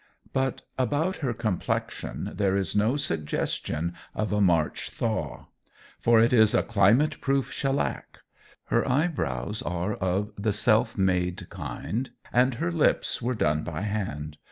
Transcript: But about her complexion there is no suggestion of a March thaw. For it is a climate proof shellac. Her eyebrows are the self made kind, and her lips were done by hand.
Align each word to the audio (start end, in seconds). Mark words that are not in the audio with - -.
But 0.33 0.63
about 0.79 1.17
her 1.17 1.31
complexion 1.31 2.31
there 2.33 2.57
is 2.57 2.75
no 2.75 2.95
suggestion 2.97 3.93
of 4.15 4.33
a 4.33 4.41
March 4.41 4.89
thaw. 4.89 5.45
For 5.99 6.19
it 6.19 6.33
is 6.33 6.55
a 6.55 6.63
climate 6.63 7.21
proof 7.21 7.51
shellac. 7.51 8.17
Her 8.63 8.83
eyebrows 8.89 9.61
are 9.61 9.99
the 10.39 10.53
self 10.53 10.97
made 10.97 11.47
kind, 11.51 12.09
and 12.33 12.55
her 12.55 12.71
lips 12.71 13.21
were 13.21 13.35
done 13.35 13.63
by 13.63 13.81
hand. 13.81 14.37